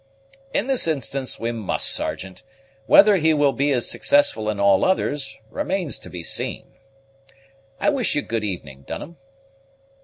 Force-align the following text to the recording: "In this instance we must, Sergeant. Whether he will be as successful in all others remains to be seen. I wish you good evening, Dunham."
"In 0.51 0.65
this 0.65 0.87
instance 0.87 1.39
we 1.39 1.51
must, 1.51 1.87
Sergeant. 1.91 2.41
Whether 2.87 3.17
he 3.17 3.35
will 3.35 3.51
be 3.53 3.71
as 3.71 3.87
successful 3.87 4.49
in 4.49 4.59
all 4.59 4.83
others 4.83 5.37
remains 5.51 5.99
to 5.99 6.09
be 6.09 6.23
seen. 6.23 6.71
I 7.79 7.91
wish 7.91 8.15
you 8.15 8.23
good 8.23 8.43
evening, 8.43 8.81
Dunham." 8.87 9.17